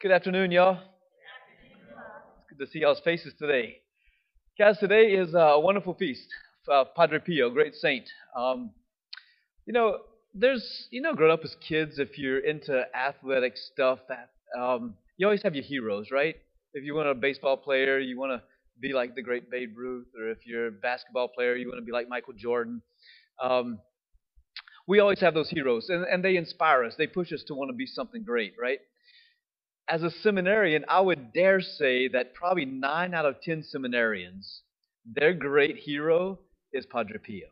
Good 0.00 0.12
afternoon, 0.12 0.52
y'all. 0.52 0.74
It's 0.76 2.56
good 2.56 2.64
to 2.64 2.70
see 2.70 2.78
y'all's 2.82 3.00
faces 3.00 3.34
today. 3.36 3.78
Guys, 4.56 4.78
today 4.78 5.06
is 5.06 5.34
a 5.34 5.58
wonderful 5.58 5.94
feast. 5.94 6.28
Uh, 6.72 6.84
Padre 6.94 7.18
Pio, 7.18 7.50
great 7.50 7.74
saint. 7.74 8.08
Um, 8.36 8.70
you 9.66 9.72
know, 9.72 9.98
there's, 10.34 10.86
you 10.92 11.02
know, 11.02 11.14
growing 11.14 11.32
up 11.32 11.40
as 11.42 11.56
kids, 11.68 11.98
if 11.98 12.16
you're 12.16 12.38
into 12.38 12.84
athletic 12.96 13.56
stuff, 13.56 13.98
um, 14.56 14.94
you 15.16 15.26
always 15.26 15.42
have 15.42 15.56
your 15.56 15.64
heroes, 15.64 16.12
right? 16.12 16.36
If 16.74 16.84
you 16.84 16.94
want 16.94 17.08
a 17.08 17.14
baseball 17.14 17.56
player, 17.56 17.98
you 17.98 18.16
want 18.20 18.30
to 18.30 18.42
be 18.80 18.92
like 18.92 19.16
the 19.16 19.22
great 19.22 19.50
Babe 19.50 19.76
Ruth, 19.76 20.06
or 20.16 20.30
if 20.30 20.46
you're 20.46 20.68
a 20.68 20.70
basketball 20.70 21.26
player, 21.26 21.56
you 21.56 21.66
want 21.66 21.80
to 21.80 21.84
be 21.84 21.90
like 21.90 22.08
Michael 22.08 22.34
Jordan. 22.34 22.82
Um, 23.42 23.80
we 24.86 25.00
always 25.00 25.18
have 25.18 25.34
those 25.34 25.50
heroes, 25.50 25.88
and, 25.88 26.04
and 26.04 26.24
they 26.24 26.36
inspire 26.36 26.84
us. 26.84 26.94
They 26.96 27.08
push 27.08 27.32
us 27.32 27.42
to 27.48 27.54
want 27.56 27.70
to 27.70 27.76
be 27.76 27.86
something 27.86 28.22
great, 28.22 28.52
right? 28.62 28.78
As 29.88 30.02
a 30.02 30.10
seminarian, 30.10 30.84
I 30.86 31.00
would 31.00 31.32
dare 31.32 31.60
say 31.60 32.08
that 32.08 32.34
probably 32.34 32.66
nine 32.66 33.14
out 33.14 33.24
of 33.24 33.40
ten 33.40 33.62
seminarians, 33.62 34.60
their 35.06 35.32
great 35.32 35.76
hero 35.76 36.38
is 36.72 36.84
Padre 36.84 37.18
Pio. 37.18 37.48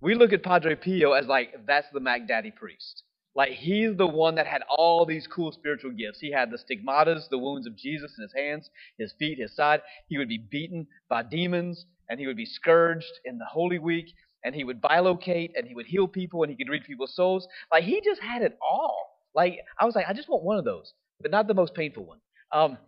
We 0.00 0.14
look 0.14 0.32
at 0.32 0.42
Padre 0.42 0.74
Pio 0.74 1.12
as 1.12 1.26
like 1.26 1.66
that's 1.66 1.86
the 1.92 2.00
Mac 2.00 2.26
Daddy 2.26 2.50
priest. 2.50 3.02
Like 3.34 3.50
he's 3.52 3.96
the 3.96 4.06
one 4.06 4.34
that 4.36 4.46
had 4.46 4.62
all 4.68 5.04
these 5.04 5.26
cool 5.26 5.52
spiritual 5.52 5.92
gifts. 5.92 6.20
He 6.20 6.32
had 6.32 6.50
the 6.50 6.58
stigmatas, 6.58 7.28
the 7.28 7.38
wounds 7.38 7.66
of 7.66 7.76
Jesus 7.76 8.12
in 8.16 8.22
his 8.22 8.32
hands, 8.34 8.70
his 8.98 9.12
feet, 9.18 9.38
his 9.38 9.54
side. 9.54 9.82
He 10.08 10.18
would 10.18 10.28
be 10.28 10.38
beaten 10.50 10.86
by 11.08 11.22
demons, 11.22 11.84
and 12.08 12.18
he 12.18 12.26
would 12.26 12.36
be 12.36 12.46
scourged 12.46 13.12
in 13.24 13.38
the 13.38 13.44
Holy 13.44 13.78
Week, 13.78 14.12
and 14.44 14.54
he 14.54 14.64
would 14.64 14.80
bilocate, 14.80 15.50
and 15.56 15.66
he 15.66 15.74
would 15.74 15.86
heal 15.86 16.08
people, 16.08 16.42
and 16.42 16.50
he 16.50 16.56
could 16.56 16.70
read 16.70 16.84
people's 16.84 17.14
souls. 17.14 17.46
Like 17.70 17.84
he 17.84 18.00
just 18.02 18.20
had 18.22 18.42
it 18.42 18.58
all. 18.60 19.18
Like 19.34 19.60
I 19.78 19.84
was 19.84 19.94
like, 19.94 20.06
I 20.08 20.12
just 20.14 20.28
want 20.28 20.42
one 20.42 20.58
of 20.58 20.64
those 20.64 20.92
but 21.22 21.30
not 21.30 21.46
the 21.46 21.54
most 21.54 21.74
painful 21.74 22.04
one. 22.04 22.18
Um, 22.52 22.78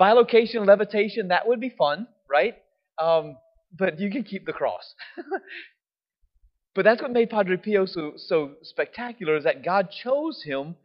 bilocation, 0.00 0.66
levitation, 0.66 1.28
that 1.28 1.46
would 1.46 1.60
be 1.60 1.70
fun, 1.70 2.06
right? 2.30 2.54
Um, 2.98 3.36
but 3.76 3.98
you 3.98 4.10
can 4.10 4.22
keep 4.22 4.46
the 4.46 4.52
cross. 4.52 4.94
but 6.74 6.84
that's 6.84 7.02
what 7.02 7.12
made 7.12 7.30
Padre 7.30 7.56
Pio 7.56 7.86
so, 7.86 8.12
so 8.16 8.52
spectacular 8.62 9.36
is 9.36 9.44
that 9.44 9.64
God 9.64 9.90
chose 9.90 10.42
him 10.44 10.76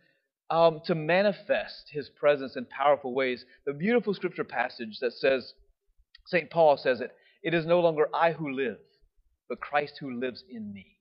um, 0.50 0.82
to 0.86 0.96
manifest 0.96 1.90
his 1.90 2.10
presence 2.10 2.56
in 2.58 2.66
powerful 2.66 3.14
ways. 3.14 3.46
The 3.66 3.74
beautiful 3.74 4.14
scripture 4.14 4.44
passage 4.44 4.98
that 5.00 5.14
says, 5.14 5.54
St. 6.28 6.50
Paul 6.50 6.78
says 6.78 7.00
it, 7.00 7.12
it 7.44 7.54
is 7.54 7.66
no 7.66 7.80
longer 7.80 8.08
I 8.14 8.34
who 8.34 8.52
live, 8.52 8.78
but 9.48 9.62
Christ 9.62 9.94
who 10.00 10.20
lives 10.20 10.44
in 10.50 10.74
me. 10.74 10.98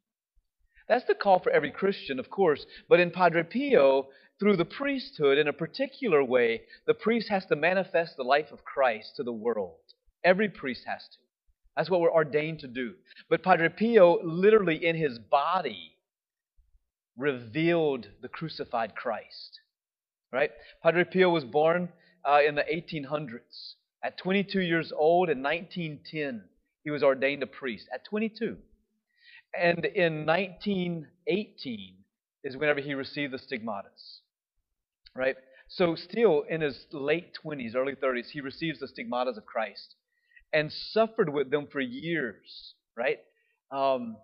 That's 0.89 1.05
the 1.06 1.14
call 1.14 1.41
for 1.41 1.51
every 1.51 1.70
Christian, 1.70 2.19
of 2.19 2.31
course. 2.31 2.64
But 2.89 3.01
in 3.01 3.11
Padre 3.11 3.42
Pio, 3.45 4.08
through 4.41 4.56
the 4.56 4.64
priesthood, 4.64 5.36
in 5.36 5.48
a 5.48 5.52
particular 5.52 6.24
way, 6.24 6.62
the 6.86 6.94
priest 6.94 7.28
has 7.28 7.44
to 7.46 7.56
manifest 7.56 8.16
the 8.16 8.24
life 8.24 8.50
of 8.50 8.64
Christ 8.64 9.16
to 9.16 9.22
the 9.22 9.33
world. 9.33 9.77
Every 10.24 10.48
priest 10.48 10.84
has 10.86 11.02
to. 11.02 11.19
That's 11.77 11.91
what 11.91 12.00
we're 12.00 12.12
ordained 12.12 12.61
to 12.61 12.66
do. 12.66 12.94
But 13.28 13.42
Padre 13.42 13.68
Pio, 13.68 14.18
literally 14.24 14.84
in 14.84 14.96
his 14.96 15.18
body, 15.18 15.92
revealed 17.18 18.08
the 18.22 18.28
crucified 18.28 18.94
Christ. 18.94 19.61
Right? 20.33 20.50
Padre 20.83 21.05
Pio 21.05 21.28
was 21.28 21.44
born 21.44 21.91
uh, 22.24 22.41
in 22.46 22.55
the 22.55 22.62
1800s. 22.62 23.74
At 24.02 24.16
22 24.16 24.61
years 24.62 24.91
old 24.96 25.28
in 25.28 25.42
1910, 25.42 26.44
he 26.83 26.91
was 26.91 27.02
ordained 27.02 27.42
a 27.42 27.46
priest. 27.46 27.88
At 27.92 28.06
22. 28.06 28.56
And 29.58 29.84
in 29.84 30.24
1918 30.24 31.94
is 32.42 32.56
whenever 32.56 32.80
he 32.80 32.94
received 32.94 33.34
the 33.34 33.38
stigmatas. 33.38 34.20
Right? 35.14 35.36
So, 35.69 35.94
still 35.94 36.44
in 36.48 36.61
his 36.61 36.86
late 36.92 37.33
20s, 37.44 37.77
early 37.77 37.94
30s, 37.94 38.30
he 38.33 38.41
receives 38.41 38.80
the 38.80 38.86
stigmatas 38.86 39.36
of 39.36 39.47
Christ 39.47 39.94
and 40.52 40.72
suffered 40.72 41.28
with 41.28 41.50
them 41.50 41.69
for 41.70 41.80
years. 41.80 42.75
Right? 42.96 43.18
Um, 43.70 44.17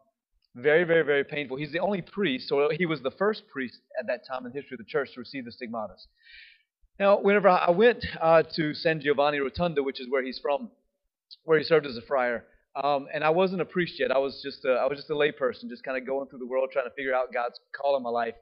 very, 0.56 0.84
very, 0.84 1.02
very 1.02 1.22
painful. 1.22 1.58
He's 1.58 1.72
the 1.72 1.80
only 1.80 2.00
priest, 2.00 2.50
or 2.50 2.72
he 2.72 2.86
was 2.86 3.02
the 3.02 3.10
first 3.10 3.42
priest 3.48 3.78
at 4.00 4.06
that 4.06 4.26
time 4.26 4.46
in 4.46 4.52
the 4.52 4.58
history 4.58 4.74
of 4.74 4.78
the 4.78 4.90
church 4.90 5.10
to 5.14 5.20
receive 5.20 5.44
the 5.44 5.50
stigmatas. 5.50 6.06
Now, 6.98 7.20
whenever 7.20 7.48
I 7.48 7.70
went 7.70 8.06
uh, 8.20 8.42
to 8.54 8.72
San 8.72 9.02
Giovanni 9.02 9.38
Rotondo, 9.38 9.84
which 9.84 10.00
is 10.00 10.06
where 10.08 10.24
he's 10.24 10.38
from, 10.38 10.70
where 11.44 11.58
he 11.58 11.64
served 11.64 11.84
as 11.84 11.96
a 11.98 12.02
friar, 12.02 12.44
um, 12.74 13.06
and 13.12 13.22
I 13.22 13.30
wasn't 13.30 13.60
a 13.60 13.66
priest 13.66 13.94
yet. 13.98 14.10
I 14.10 14.18
was 14.18 14.40
just 14.42 14.64
a, 14.64 14.72
I 14.72 14.86
was 14.86 14.98
just 14.98 15.10
a 15.10 15.14
layperson, 15.14 15.68
just 15.68 15.84
kind 15.84 15.98
of 15.98 16.06
going 16.06 16.28
through 16.28 16.38
the 16.38 16.46
world 16.46 16.70
trying 16.72 16.86
to 16.86 16.94
figure 16.94 17.14
out 17.14 17.32
God's 17.32 17.60
call 17.74 17.96
in 17.96 18.02
my 18.02 18.10
life. 18.10 18.34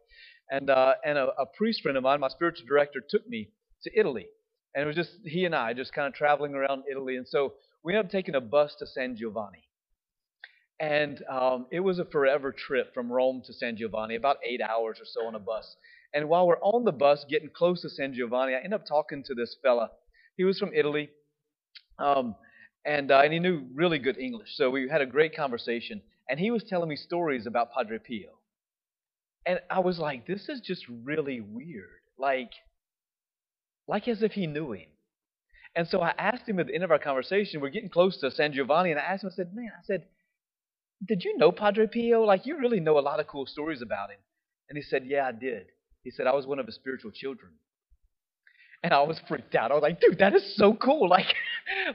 And 0.54 0.66
uh, 0.70 0.92
and 1.09 1.16
a, 1.19 1.26
a 1.44 1.47
priest 1.59 1.78
friend 1.82 1.97
of 1.98 2.04
mine, 2.04 2.20
my 2.20 2.28
spiritual 2.28 2.66
director, 2.72 3.00
took 3.15 3.25
me 3.34 3.41
to 3.84 3.91
Italy, 4.00 4.26
and 4.75 4.81
it 4.84 4.87
was 4.87 4.97
just 5.03 5.12
he 5.25 5.44
and 5.48 5.54
I 5.54 5.72
just 5.82 5.92
kind 5.97 6.06
of 6.09 6.15
traveling 6.15 6.54
around 6.54 6.84
Italy. 6.91 7.16
And 7.16 7.26
so 7.34 7.41
we 7.82 7.92
ended 7.92 8.06
up 8.06 8.12
taking 8.12 8.37
a 8.37 8.41
bus 8.41 8.70
to 8.78 8.87
San 8.87 9.16
Giovanni, 9.16 9.64
and 10.78 11.14
um, 11.38 11.66
it 11.70 11.81
was 11.88 11.98
a 11.98 12.04
forever 12.04 12.50
trip 12.66 12.87
from 12.94 13.10
Rome 13.10 13.43
to 13.47 13.53
San 13.53 13.76
Giovanni, 13.76 14.14
about 14.16 14.38
eight 14.50 14.62
hours 14.70 14.97
or 15.03 15.06
so 15.14 15.26
on 15.26 15.34
a 15.34 15.44
bus. 15.53 15.66
And 16.14 16.28
while 16.28 16.47
we're 16.47 16.60
on 16.60 16.84
the 16.84 16.93
bus 16.93 17.25
getting 17.28 17.50
close 17.60 17.82
to 17.82 17.88
San 17.88 18.14
Giovanni, 18.14 18.54
I 18.54 18.60
end 18.62 18.75
up 18.75 18.87
talking 18.87 19.25
to 19.25 19.34
this 19.34 19.56
fella. 19.62 19.91
He 20.37 20.44
was 20.44 20.59
from 20.59 20.72
Italy. 20.72 21.10
Um, 21.98 22.37
and 22.84 23.10
uh, 23.10 23.20
and 23.25 23.32
he 23.32 23.38
knew 23.38 23.66
really 23.75 23.98
good 23.98 24.19
English. 24.19 24.50
So 24.54 24.70
we 24.70 24.88
had 24.88 25.00
a 25.00 25.06
great 25.06 25.34
conversation, 25.34 26.03
and 26.28 26.38
he 26.38 26.50
was 26.50 26.62
telling 26.62 26.88
me 26.88 26.97
stories 26.97 27.47
about 27.47 27.72
Padre 27.72 27.98
Pio, 27.98 28.32
and 29.47 29.60
I 29.71 29.81
was 29.81 29.99
like, 29.99 30.27
this 30.27 30.49
is 30.49 30.60
just 30.60 30.84
really 30.88 31.41
weird, 31.41 32.00
like 32.19 32.53
like 33.87 34.09
as 34.09 34.22
if 34.22 34.32
he 34.32 34.47
knew 34.47 34.72
him. 34.72 34.88
And 35.77 35.88
so 35.88 36.00
I 36.00 36.15
asked 36.16 36.49
him 36.49 36.59
at 36.60 36.69
the 36.69 36.75
end 36.75 36.84
of 36.84 36.91
our 36.91 36.99
conversation, 36.99 37.60
we're 37.60 37.69
getting 37.69 37.91
close 37.91 38.16
to 38.19 38.31
San 38.31 38.53
Giovanni, 38.53 38.93
and 38.93 39.00
I 39.00 39.03
asked 39.03 39.25
him, 39.25 39.31
I 39.32 39.37
said, 39.37 39.55
man, 39.55 39.72
I 39.77 39.84
said, 39.84 40.05
did 41.06 41.25
you 41.25 41.37
know 41.37 41.53
Padre 41.53 41.87
Pio? 41.87 42.22
Like 42.22 42.47
you 42.47 42.59
really 42.59 42.81
know 42.81 42.99
a 42.99 43.00
lot 43.00 43.21
of 43.21 43.27
cool 43.27 43.47
stories 43.47 43.82
about 43.82 44.10
him. 44.10 44.19
And 44.69 44.77
he 44.77 44.82
said, 44.82 45.05
yeah, 45.06 45.27
I 45.27 45.32
did. 45.32 45.66
He 46.03 46.11
said, 46.11 46.26
I 46.26 46.34
was 46.34 46.47
one 46.47 46.59
of 46.59 46.66
his 46.66 46.76
spiritual 46.76 47.11
children. 47.11 47.53
And 48.84 48.92
I 48.92 49.00
was 49.00 49.18
freaked 49.26 49.54
out. 49.54 49.70
I 49.70 49.74
was 49.74 49.82
like, 49.82 49.98
dude, 49.98 50.18
that 50.18 50.34
is 50.34 50.56
so 50.56 50.74
cool. 50.74 51.08
Like, 51.14 51.34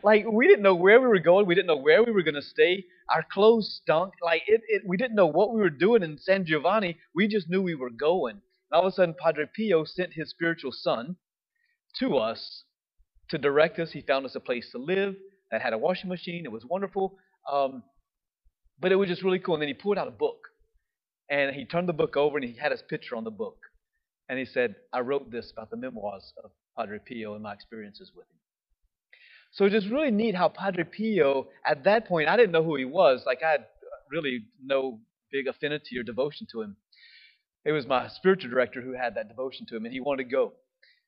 like 0.03 0.25
we 0.25 0.47
didn't 0.47 0.63
know 0.63 0.73
where 0.73 0.99
we 0.99 1.05
were 1.05 1.19
going. 1.19 1.45
We 1.45 1.53
didn't 1.53 1.67
know 1.67 1.77
where 1.77 2.03
we 2.03 2.11
were 2.11 2.23
going 2.23 2.33
to 2.33 2.41
stay. 2.41 2.83
Our 3.13 3.23
clothes 3.31 3.79
stunk. 3.83 4.15
Like 4.23 4.41
it, 4.47 4.61
it, 4.67 4.81
we 4.87 4.97
didn't 4.97 5.15
know 5.15 5.27
what 5.27 5.53
we 5.53 5.61
were 5.61 5.69
doing 5.69 6.01
in 6.01 6.17
San 6.17 6.45
Giovanni. 6.45 6.97
We 7.13 7.27
just 7.27 7.47
knew 7.47 7.61
we 7.61 7.75
were 7.75 7.91
going. 7.91 8.41
And 8.71 8.73
all 8.73 8.87
of 8.87 8.91
a 8.91 8.95
sudden, 8.95 9.13
Padre 9.21 9.45
Pio 9.55 9.85
sent 9.85 10.13
his 10.13 10.31
spiritual 10.31 10.71
son 10.71 11.15
to 11.99 12.17
us 12.17 12.63
to 13.29 13.37
direct 13.37 13.77
us. 13.77 13.91
He 13.91 14.01
found 14.01 14.25
us 14.25 14.33
a 14.33 14.39
place 14.39 14.71
to 14.71 14.79
live 14.79 15.15
that 15.51 15.61
had 15.61 15.73
a 15.73 15.77
washing 15.77 16.09
machine. 16.09 16.43
It 16.43 16.51
was 16.51 16.65
wonderful. 16.65 17.19
Um, 17.51 17.83
but 18.79 18.91
it 18.91 18.95
was 18.95 19.09
just 19.09 19.21
really 19.23 19.39
cool. 19.39 19.53
And 19.53 19.61
then 19.61 19.67
he 19.67 19.75
pulled 19.75 19.99
out 19.99 20.07
a 20.07 20.11
book. 20.11 20.39
And 21.29 21.55
he 21.55 21.65
turned 21.65 21.87
the 21.87 21.93
book 21.93 22.17
over 22.17 22.37
and 22.37 22.43
he 22.43 22.55
had 22.59 22.71
his 22.71 22.81
picture 22.89 23.15
on 23.15 23.25
the 23.25 23.31
book. 23.31 23.57
And 24.27 24.39
he 24.39 24.45
said, 24.45 24.75
I 24.91 25.01
wrote 25.01 25.29
this 25.29 25.51
about 25.51 25.69
the 25.69 25.77
memoirs 25.77 26.33
of 26.43 26.49
Padre 26.79 26.99
Pio 27.05 27.33
and 27.33 27.43
my 27.43 27.53
experiences 27.53 28.11
with 28.15 28.25
him. 28.25 28.37
So 29.51 29.65
it's 29.65 29.73
just 29.73 29.91
really 29.91 30.11
neat 30.11 30.35
how 30.35 30.47
Padre 30.47 30.85
Pio, 30.85 31.47
at 31.65 31.83
that 31.83 32.07
point, 32.07 32.29
I 32.29 32.37
didn't 32.37 32.53
know 32.53 32.63
who 32.63 32.77
he 32.77 32.85
was. 32.85 33.23
Like 33.25 33.39
I 33.43 33.51
had 33.51 33.65
really 34.09 34.45
no 34.63 35.01
big 35.29 35.47
affinity 35.47 35.97
or 35.97 36.03
devotion 36.03 36.47
to 36.53 36.61
him. 36.61 36.77
It 37.65 37.73
was 37.73 37.85
my 37.85 38.07
spiritual 38.07 38.49
director 38.49 38.81
who 38.81 38.93
had 38.93 39.15
that 39.15 39.27
devotion 39.27 39.65
to 39.67 39.75
him, 39.75 39.83
and 39.83 39.93
he 39.93 39.99
wanted 39.99 40.23
to 40.23 40.29
go. 40.29 40.53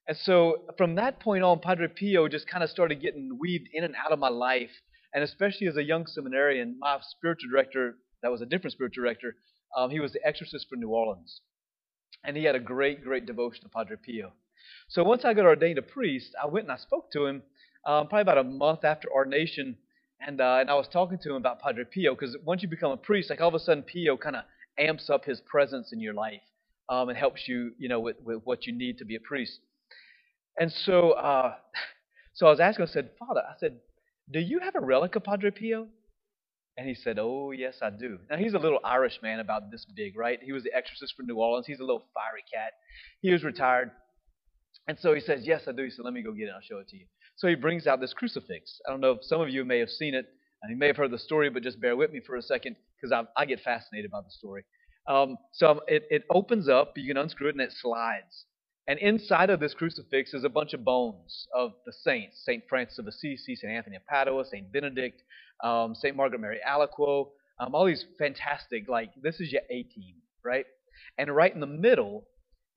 And 0.07 0.17
so 0.17 0.63
from 0.77 0.95
that 0.95 1.21
point 1.21 1.43
on, 1.43 1.59
Padre 1.59 1.87
Pio 1.87 2.27
just 2.27 2.49
kind 2.49 2.63
of 2.63 2.69
started 2.69 3.01
getting 3.01 3.37
weaved 3.39 3.69
in 3.71 3.85
and 3.85 3.95
out 3.95 4.11
of 4.11 4.19
my 4.19 4.29
life. 4.29 4.71
And 5.13 5.23
especially 5.23 5.67
as 5.67 5.77
a 5.77 5.83
young 5.83 6.05
seminarian, 6.05 6.77
my 6.79 6.97
spiritual 7.01 7.49
director, 7.49 7.95
that 8.23 8.31
was 8.31 8.41
a 8.41 8.45
different 8.45 8.73
spiritual 8.73 9.03
director, 9.03 9.35
um, 9.77 9.89
he 9.89 9.99
was 10.01 10.11
the 10.11 10.25
exorcist 10.25 10.67
for 10.69 10.75
New 10.75 10.89
Orleans. 10.89 11.39
And 12.25 12.35
he 12.35 12.43
had 12.43 12.55
a 12.55 12.59
great, 12.59 13.03
great 13.03 13.25
devotion 13.25 13.63
to 13.63 13.69
Padre 13.69 13.95
Pio. 13.95 14.33
So 14.89 15.03
once 15.03 15.23
I 15.25 15.33
got 15.33 15.45
ordained 15.45 15.77
a 15.77 15.83
priest, 15.83 16.35
I 16.41 16.47
went 16.47 16.65
and 16.65 16.71
I 16.71 16.77
spoke 16.77 17.11
to 17.11 17.25
him 17.25 17.43
um, 17.85 18.07
probably 18.07 18.21
about 18.21 18.37
a 18.37 18.43
month 18.43 18.83
after 18.83 19.09
ordination, 19.09 19.77
and 20.25 20.39
uh, 20.39 20.57
and 20.59 20.69
I 20.69 20.75
was 20.75 20.87
talking 20.87 21.17
to 21.23 21.29
him 21.29 21.35
about 21.35 21.61
Padre 21.61 21.83
Pio 21.83 22.13
because 22.13 22.37
once 22.45 22.61
you 22.61 22.69
become 22.69 22.91
a 22.91 22.97
priest, 22.97 23.29
like 23.29 23.41
all 23.41 23.47
of 23.47 23.55
a 23.55 23.59
sudden 23.59 23.83
Pio 23.83 24.17
kind 24.17 24.35
of 24.35 24.43
amps 24.77 25.09
up 25.09 25.25
his 25.25 25.41
presence 25.41 25.91
in 25.91 25.99
your 25.99 26.13
life 26.13 26.41
um, 26.89 27.09
and 27.09 27.17
helps 27.17 27.47
you, 27.47 27.71
you 27.77 27.89
know, 27.89 27.99
with, 27.99 28.17
with 28.23 28.41
what 28.43 28.67
you 28.67 28.73
need 28.73 28.97
to 28.99 29.05
be 29.05 29.15
a 29.15 29.19
priest. 29.19 29.59
And 30.59 30.71
so, 30.71 31.11
uh, 31.11 31.55
so 32.33 32.47
I 32.47 32.49
was 32.49 32.59
asking, 32.59 32.85
I 32.85 32.89
said, 32.89 33.09
Father, 33.17 33.41
I 33.41 33.53
said, 33.59 33.77
do 34.31 34.39
you 34.39 34.59
have 34.59 34.75
a 34.75 34.79
relic 34.79 35.15
of 35.15 35.23
Padre 35.23 35.51
Pio? 35.51 35.87
And 36.77 36.87
he 36.87 36.95
said, 36.95 37.19
Oh, 37.19 37.51
yes, 37.51 37.75
I 37.81 37.89
do. 37.89 38.17
Now, 38.29 38.37
he's 38.37 38.53
a 38.53 38.59
little 38.59 38.79
Irish 38.83 39.19
man 39.21 39.39
about 39.39 39.71
this 39.71 39.85
big, 39.95 40.17
right? 40.17 40.39
He 40.41 40.53
was 40.53 40.63
the 40.63 40.73
exorcist 40.73 41.13
for 41.17 41.23
New 41.23 41.35
Orleans. 41.35 41.67
He's 41.67 41.79
a 41.79 41.83
little 41.83 42.05
fiery 42.13 42.43
cat. 42.51 42.73
He 43.21 43.31
was 43.31 43.43
retired. 43.43 43.91
And 44.87 44.97
so 44.99 45.13
he 45.13 45.21
says, 45.21 45.41
Yes, 45.43 45.63
I 45.67 45.71
do. 45.71 45.89
Said, 45.89 46.05
Let 46.05 46.13
me 46.13 46.21
go 46.21 46.31
get 46.31 46.45
it. 46.47 46.51
I'll 46.55 46.61
show 46.61 46.79
it 46.79 46.87
to 46.89 46.97
you. 46.97 47.05
So 47.35 47.47
he 47.47 47.55
brings 47.55 47.87
out 47.87 47.99
this 47.99 48.13
crucifix. 48.13 48.79
I 48.87 48.91
don't 48.91 49.01
know 49.01 49.11
if 49.11 49.23
some 49.23 49.41
of 49.41 49.49
you 49.49 49.63
may 49.65 49.79
have 49.79 49.89
seen 49.89 50.13
it, 50.13 50.27
you 50.69 50.77
may 50.77 50.87
have 50.87 50.97
heard 50.97 51.11
the 51.11 51.17
story, 51.17 51.49
but 51.49 51.63
just 51.63 51.81
bear 51.81 51.95
with 51.95 52.11
me 52.11 52.21
for 52.25 52.35
a 52.35 52.41
second 52.41 52.75
because 52.95 53.11
I, 53.11 53.41
I, 53.41 53.45
get 53.45 53.61
fascinated 53.61 54.11
by 54.11 54.21
the 54.21 54.29
story. 54.29 54.63
Um, 55.07 55.37
so 55.53 55.81
it, 55.87 56.03
it 56.11 56.23
opens 56.29 56.69
up, 56.69 56.93
you 56.95 57.07
can 57.07 57.17
unscrew 57.17 57.47
it, 57.47 57.55
and 57.55 57.61
it 57.61 57.71
slides. 57.71 58.45
And 58.87 58.99
inside 58.99 59.49
of 59.49 59.59
this 59.59 59.73
crucifix 59.73 60.33
is 60.33 60.43
a 60.43 60.49
bunch 60.49 60.73
of 60.73 60.83
bones 60.83 61.47
of 61.55 61.71
the 61.85 61.93
saints 61.93 62.43
St. 62.45 62.63
Francis 62.69 62.99
of 62.99 63.07
Assisi, 63.07 63.55
St. 63.55 63.71
Anthony 63.71 63.95
of 63.95 64.05
Padua, 64.05 64.45
St. 64.45 64.71
Benedict, 64.71 65.21
um, 65.63 65.95
St. 65.95 66.15
Margaret 66.15 66.41
Mary 66.41 66.59
Alacoque, 66.67 67.29
um, 67.59 67.73
all 67.73 67.85
these 67.85 68.05
fantastic, 68.19 68.87
like, 68.87 69.11
this 69.21 69.39
is 69.39 69.51
your 69.51 69.61
A 69.69 69.83
team, 69.83 70.15
right? 70.43 70.65
And 71.17 71.35
right 71.35 71.53
in 71.53 71.59
the 71.59 71.67
middle 71.67 72.25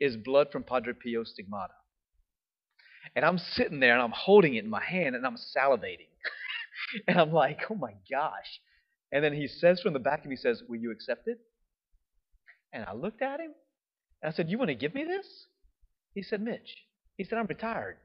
is 0.01 0.17
blood 0.17 0.49
from 0.53 0.63
Padre 0.63 0.93
Pio 0.93 1.25
Stigmata. 1.25 1.73
And 3.17 3.25
I'm 3.25 3.39
sitting 3.39 3.81
there 3.81 3.95
and 3.95 4.03
I'm 4.03 4.13
holding 4.13 4.55
it 4.55 4.65
in 4.65 4.71
my 4.71 4.83
hand 4.83 5.15
and 5.15 5.27
I'm 5.27 5.37
salivating. 5.57 6.09
and 7.09 7.19
I'm 7.19 7.33
like, 7.33 7.61
oh 7.71 7.75
my 7.75 7.95
gosh. 8.11 8.61
And 9.13 9.23
then 9.23 9.33
he 9.33 9.47
says 9.47 9.81
from 9.81 9.93
the 9.93 10.01
back 10.01 10.21
of 10.21 10.27
me, 10.27 10.33
he 10.33 10.41
says, 10.41 10.63
Will 10.69 10.77
you 10.77 10.91
accept 10.91 11.29
it? 11.29 11.39
And 12.73 12.85
I 12.85 12.95
looked 12.95 13.23
at 13.23 13.39
him 13.41 13.53
and 14.23 14.33
I 14.33 14.35
said, 14.35 14.51
You 14.51 14.59
want 14.59 14.71
to 14.71 14.75
give 14.75 14.95
me 14.95 15.05
this? 15.05 15.27
He 16.15 16.23
said, 16.23 16.41
Mitch. 16.41 16.77
He 17.17 17.25
said, 17.25 17.39
I'm 17.39 17.47
retired. 17.47 17.97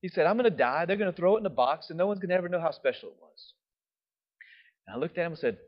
He 0.00 0.08
said, 0.08 0.24
I'm 0.26 0.38
going 0.38 0.50
to 0.50 0.56
die. 0.56 0.86
They're 0.86 0.96
going 0.96 1.12
to 1.12 1.16
throw 1.16 1.36
it 1.36 1.40
in 1.40 1.46
a 1.46 1.50
box 1.50 1.90
and 1.90 1.98
no 1.98 2.06
one's 2.06 2.20
going 2.20 2.30
to 2.30 2.34
ever 2.36 2.48
know 2.48 2.60
how 2.60 2.70
special 2.70 3.10
it 3.10 3.16
was. 3.20 3.52
And 4.86 4.96
I 4.96 4.98
looked 4.98 5.18
at 5.18 5.26
him 5.26 5.32
and 5.32 5.38
said, 5.38 5.58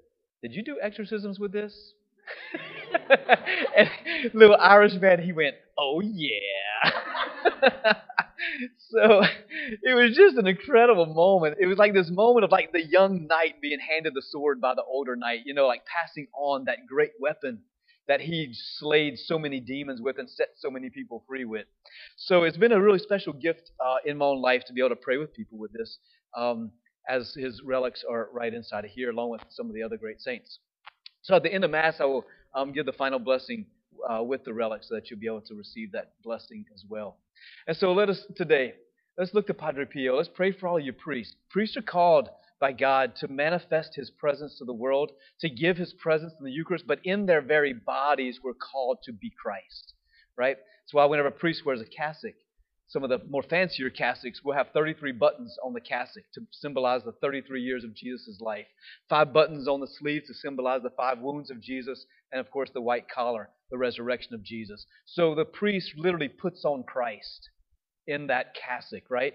Did 0.43 0.55
you 0.55 0.65
do 0.65 0.79
exorcisms 0.81 1.39
with 1.39 1.53
this? 1.53 1.75
and 3.77 3.91
little 4.33 4.57
Irish 4.57 4.95
man, 4.95 5.23
he 5.23 5.33
went, 5.33 5.57
Oh 5.79 6.01
yeah. 6.01 6.91
so 8.91 9.23
it 9.83 9.95
was 9.95 10.17
just 10.17 10.37
an 10.37 10.47
incredible 10.47 11.07
moment. 11.07 11.57
It 11.61 11.67
was 11.67 11.79
like 11.79 11.95
this 11.95 12.11
moment 12.11 12.45
of 12.45 12.51
like 12.51 12.73
the 12.73 12.83
young 12.85 13.27
knight 13.27 13.61
being 13.61 13.79
handed 13.81 14.15
the 14.15 14.23
sword 14.23 14.61
by 14.61 14.75
the 14.75 14.83
older 14.85 15.17
knight, 15.17 15.41
you 15.45 15.55
know, 15.55 15.67
like 15.67 15.83
passing 15.87 16.27
on 16.35 16.65
that 16.65 16.87
great 16.89 17.13
weapon 17.21 17.61
that 18.09 18.21
he 18.21 18.51
slayed 18.53 19.17
so 19.19 19.39
many 19.39 19.61
demons 19.61 20.01
with 20.01 20.19
and 20.19 20.29
set 20.29 20.49
so 20.57 20.71
many 20.71 20.91
people 20.91 21.25
free 21.29 21.45
with. 21.45 21.67
So 22.17 22.43
it's 22.45 22.57
been 22.57 22.73
a 22.73 22.81
really 22.81 22.99
special 22.99 23.33
gift 23.33 23.71
uh, 23.85 23.97
in 24.05 24.19
my 24.19 24.27
own 24.27 24.43
life 24.43 24.65
to 24.67 24.73
be 24.73 24.81
able 24.81 24.91
to 24.91 24.97
pray 24.97 25.19
with 25.19 25.33
people 25.33 25.59
with 25.59 25.73
this, 25.73 25.99
um, 26.37 26.73
as 27.09 27.33
his 27.35 27.63
relics 27.65 28.05
are 28.09 28.29
right 28.33 28.53
inside 28.53 28.85
of 28.85 28.91
here, 28.91 29.11
along 29.11 29.31
with 29.31 29.43
some 29.51 29.69
of 29.69 29.75
the 29.75 29.83
other 29.83 29.97
great 29.97 30.21
saints. 30.21 30.59
So 31.23 31.37
at 31.37 31.45
the 31.45 31.53
end 31.53 31.65
of 31.65 31.71
Mass, 31.71 32.01
I 32.01 32.05
will 32.07 32.25
um, 32.55 32.73
give 32.73 32.87
the 32.87 32.93
final 32.93 33.21
blessing 33.21 33.67
uh, 34.09 34.23
with 34.23 34.45
the 34.45 34.53
relics 34.53 34.89
so 34.89 34.97
that 34.97 35.09
you'll 35.09 35.21
be 35.21 35.27
able 35.27 35.43
to 35.43 35.55
receive 35.55 35.93
that 35.93 36.13
blessing 36.25 36.65
as 36.75 36.85
well. 36.89 37.19
And 37.67 37.77
so 37.77 37.93
let 37.93 38.09
us 38.09 38.25
today, 38.37 38.75
let's 39.19 39.35
look 39.35 39.47
to 39.47 39.55
Padre 39.55 39.85
Pio. 39.85 40.17
Let's 40.17 40.29
pray 40.29 40.53
for 40.53 40.69
all 40.69 40.81
you 40.81 40.93
priests. 40.93 41.35
Priests 41.51 41.77
are 41.77 41.83
called 41.83 42.29
by 42.61 42.73
God 42.73 43.17
to 43.17 43.29
manifest 43.29 43.97
his 43.97 44.11
presence 44.11 44.59
to 44.59 44.65
the 44.65 44.73
world, 44.73 45.11
to 45.41 45.51
give 45.51 45.77
his 45.77 45.93
presence 45.95 46.33
in 46.39 46.45
the 46.45 46.53
Eucharist, 46.53 46.87
but 46.87 47.01
in 47.05 47.27
their 47.27 47.41
very 47.41 47.73
bodies 47.73 48.41
we're 48.43 48.55
called 48.55 48.99
to 49.05 49.13
be 49.13 49.33
Christ. 49.43 49.95
Right? 50.37 50.57
That's 50.57 50.95
why 50.95 51.05
whenever 51.07 51.29
a 51.29 51.33
priest 51.33 51.65
wears 51.67 51.81
a 51.81 51.85
cassock, 51.85 52.35
some 52.93 53.03
of 53.03 53.09
the 53.09 53.21
more 53.31 53.43
fancier 53.43 53.89
cassocks 53.89 54.45
will 54.45 54.53
have 54.53 54.69
33 54.75 55.13
buttons 55.13 55.57
on 55.65 55.73
the 55.73 55.81
cassock 55.81 56.25
to 56.35 56.43
symbolize 56.51 57.03
the 57.05 57.13
33 57.13 57.63
years 57.63 57.85
of 57.85 57.95
Jesus' 57.95 58.39
life. 58.39 58.67
Five 59.09 59.33
buttons 59.33 59.67
on 59.67 59.81
the 59.81 59.87
sleeve 59.87 60.25
to 60.27 60.35
symbolize 60.35 60.83
the 60.83 60.91
five 60.91 61.19
wounds 61.19 61.51
of 61.51 61.59
Jesus, 61.59 62.05
and 62.31 62.39
of 62.39 62.51
course 62.51 62.69
the 62.75 62.83
white 62.83 63.09
collar, 63.09 63.49
the 63.71 63.79
resurrection 63.79 64.35
of 64.35 64.43
Jesus. 64.43 64.85
So 65.07 65.35
the 65.35 65.47
priest 65.47 65.93
literally 65.97 66.29
puts 66.29 66.67
on 66.67 66.83
Christ 66.83 67.49
in 68.07 68.27
that 68.27 68.55
cassock, 68.55 69.05
right? 69.09 69.33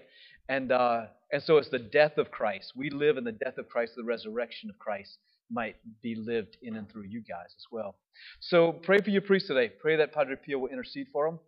And 0.48 0.70
uh, 0.70 1.06
and 1.32 1.42
so 1.42 1.56
it's 1.56 1.68
the 1.68 1.80
death 1.80 2.16
of 2.16 2.30
Christ. 2.30 2.74
We 2.76 2.90
live 2.90 3.16
in 3.16 3.24
the 3.24 3.32
death 3.32 3.58
of 3.58 3.68
Christ, 3.68 3.94
the 3.96 4.04
resurrection 4.04 4.70
of 4.70 4.78
Christ 4.78 5.18
might 5.50 5.76
be 6.00 6.14
lived 6.14 6.58
in 6.62 6.76
and 6.76 6.88
through 6.88 7.06
you 7.08 7.22
guys 7.22 7.48
as 7.56 7.64
well. 7.72 7.96
So 8.40 8.72
pray 8.72 9.00
for 9.00 9.10
your 9.10 9.22
priest 9.22 9.48
today. 9.48 9.68
Pray 9.80 9.96
that 9.96 10.12
Padre 10.12 10.36
Pio 10.36 10.58
will 10.58 10.68
intercede 10.68 11.08
for 11.12 11.26
him. 11.26 11.38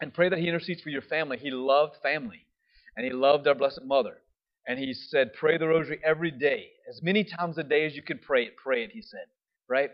And 0.00 0.14
pray 0.14 0.28
that 0.28 0.38
he 0.38 0.48
intercedes 0.48 0.80
for 0.80 0.90
your 0.90 1.02
family. 1.02 1.38
He 1.38 1.50
loved 1.50 1.96
family. 2.02 2.46
And 2.96 3.04
he 3.04 3.12
loved 3.12 3.46
our 3.46 3.54
Blessed 3.54 3.84
Mother. 3.84 4.18
And 4.66 4.78
he 4.78 4.92
said, 4.92 5.32
pray 5.34 5.56
the 5.56 5.68
rosary 5.68 6.00
every 6.04 6.30
day. 6.30 6.66
As 6.88 7.02
many 7.02 7.24
times 7.24 7.58
a 7.58 7.62
day 7.62 7.86
as 7.86 7.94
you 7.94 8.02
can 8.02 8.18
pray 8.18 8.44
it, 8.44 8.56
pray 8.56 8.84
it, 8.84 8.90
he 8.92 9.02
said. 9.02 9.26
Right? 9.68 9.90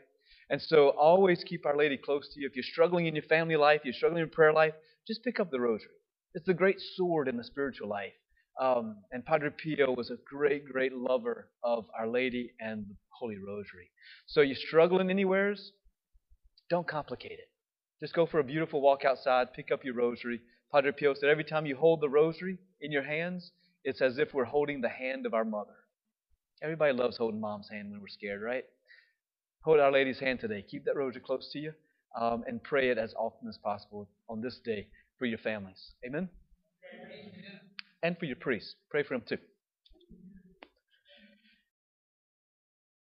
And 0.51 0.61
so 0.61 0.91
always 0.91 1.43
keep 1.45 1.65
Our 1.65 1.77
Lady 1.77 1.97
close 1.97 2.29
to 2.35 2.41
you. 2.41 2.47
If 2.47 2.55
you're 2.55 2.65
struggling 2.65 3.07
in 3.07 3.15
your 3.15 3.25
family 3.25 3.57
life, 3.57 3.81
you're 3.85 3.95
struggling 3.95 4.23
in 4.23 4.29
prayer 4.31 4.53
life, 4.53 4.75
just 5.07 5.23
pick 5.23 5.41
up 5.41 5.51
the 5.51 5.61
rosary. 5.61 5.91
It's 6.35 6.47
the 6.47 6.55
great 6.55 6.81
sword 6.97 7.29
in 7.29 7.37
the 7.37 7.45
spiritual 7.45 7.89
life. 7.89 8.13
Um, 8.61 8.97
and 9.13 9.25
Padre 9.25 9.51
Pio 9.51 9.93
was 9.93 10.11
a 10.11 10.17
great, 10.29 10.65
great 10.65 10.93
lover 10.93 11.49
of 11.63 11.87
Our 11.99 12.09
Lady 12.09 12.53
and 12.61 12.85
the 12.87 12.95
Holy 13.11 13.37
Rosary. 13.39 13.91
So 14.27 14.41
you're 14.43 14.57
struggling 14.57 15.11
anywheres, 15.11 15.73
don't 16.71 16.87
complicate 16.87 17.33
it. 17.33 17.49
Just 18.05 18.13
go 18.13 18.27
for 18.27 18.39
a 18.39 18.45
beautiful 18.45 18.83
walk 18.83 19.07
outside, 19.07 19.55
pick 19.55 19.73
up 19.73 19.83
your 19.83 19.95
rosary. 19.95 20.43
Padre 20.71 20.93
Pio 20.93 21.15
said 21.15 21.31
every 21.31 21.43
time 21.43 21.65
you 21.65 21.75
hold 21.75 22.03
the 22.03 22.09
rosary 22.11 22.59
in 22.83 22.93
your 22.93 23.03
hands, 23.03 23.51
it's 23.83 24.03
as 24.03 24.19
if 24.19 24.35
we're 24.35 24.45
holding 24.45 24.83
the 24.83 24.91
hand 24.91 25.25
of 25.25 25.33
our 25.33 25.43
mother. 25.47 25.73
Everybody 26.63 26.93
loves 26.93 27.17
holding 27.17 27.41
mom's 27.41 27.71
hand 27.71 27.91
when 27.91 28.03
we're 28.03 28.09
scared, 28.09 28.43
right? 28.43 28.65
Hold 29.63 29.81
Our 29.81 29.91
Lady's 29.91 30.21
hand 30.21 30.39
today. 30.39 30.61
Keep 30.71 30.85
that 30.85 30.97
rosary 30.97 31.23
close 31.25 31.49
to 31.55 31.59
you 31.59 31.73
um, 32.21 32.45
and 32.47 32.63
pray 32.63 32.91
it 32.91 32.99
as 32.99 33.15
often 33.15 33.49
as 33.49 33.57
possible 33.57 34.07
on 34.29 34.43
this 34.43 34.61
day 34.63 34.87
for 35.19 35.25
your 35.25 35.39
families. 35.39 35.93
Amen? 36.07 36.29
Amen. 36.93 37.61
And 38.03 38.19
for 38.19 38.27
your 38.27 38.37
priests. 38.37 38.75
Pray 38.91 39.03
for 39.03 39.15
them 39.15 39.25
too. 39.27 39.39